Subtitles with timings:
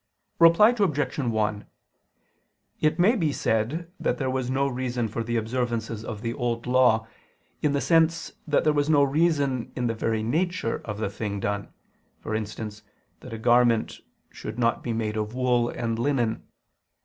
[0.39, 1.19] Reply Obj.
[1.19, 1.65] 1:
[2.79, 7.05] It may be said there was no reason for the observances of the Old Law,
[7.61, 11.39] in the sense that there was no reason in the very nature of the thing
[11.39, 11.71] done:
[12.19, 12.81] for instance
[13.19, 13.99] that a garment
[14.31, 16.47] should not be made of wool and linen.